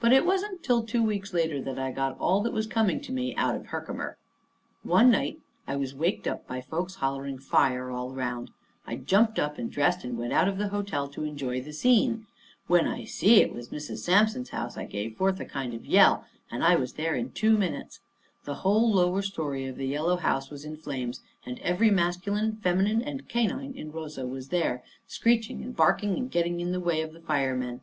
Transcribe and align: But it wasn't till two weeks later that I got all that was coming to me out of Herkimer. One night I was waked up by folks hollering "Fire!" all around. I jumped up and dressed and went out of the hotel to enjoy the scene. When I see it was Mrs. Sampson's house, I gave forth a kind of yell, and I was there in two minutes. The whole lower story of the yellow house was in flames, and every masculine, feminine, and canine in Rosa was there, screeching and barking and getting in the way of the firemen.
But 0.00 0.14
it 0.14 0.24
wasn't 0.24 0.62
till 0.62 0.82
two 0.82 1.02
weeks 1.02 1.34
later 1.34 1.60
that 1.60 1.78
I 1.78 1.92
got 1.92 2.18
all 2.18 2.40
that 2.42 2.54
was 2.54 2.66
coming 2.66 3.02
to 3.02 3.12
me 3.12 3.36
out 3.36 3.54
of 3.54 3.66
Herkimer. 3.66 4.16
One 4.82 5.10
night 5.10 5.40
I 5.68 5.76
was 5.76 5.94
waked 5.94 6.26
up 6.26 6.46
by 6.46 6.62
folks 6.62 6.94
hollering 6.94 7.36
"Fire!" 7.36 7.90
all 7.90 8.14
around. 8.14 8.50
I 8.86 8.96
jumped 8.96 9.38
up 9.38 9.58
and 9.58 9.70
dressed 9.70 10.04
and 10.04 10.16
went 10.16 10.32
out 10.32 10.48
of 10.48 10.56
the 10.56 10.68
hotel 10.70 11.06
to 11.08 11.24
enjoy 11.24 11.60
the 11.60 11.74
scene. 11.74 12.26
When 12.66 12.86
I 12.88 13.04
see 13.04 13.42
it 13.42 13.52
was 13.52 13.68
Mrs. 13.68 13.98
Sampson's 13.98 14.48
house, 14.48 14.78
I 14.78 14.86
gave 14.86 15.18
forth 15.18 15.38
a 15.38 15.44
kind 15.44 15.74
of 15.74 15.84
yell, 15.84 16.24
and 16.50 16.64
I 16.64 16.76
was 16.76 16.94
there 16.94 17.14
in 17.14 17.30
two 17.32 17.58
minutes. 17.58 18.00
The 18.44 18.54
whole 18.64 18.90
lower 18.90 19.20
story 19.20 19.66
of 19.66 19.76
the 19.76 19.86
yellow 19.86 20.16
house 20.16 20.48
was 20.48 20.64
in 20.64 20.78
flames, 20.78 21.20
and 21.44 21.58
every 21.58 21.90
masculine, 21.90 22.56
feminine, 22.62 23.02
and 23.02 23.28
canine 23.28 23.74
in 23.74 23.92
Rosa 23.92 24.26
was 24.26 24.48
there, 24.48 24.82
screeching 25.06 25.62
and 25.62 25.76
barking 25.76 26.16
and 26.16 26.30
getting 26.30 26.58
in 26.60 26.72
the 26.72 26.80
way 26.80 27.02
of 27.02 27.12
the 27.12 27.20
firemen. 27.20 27.82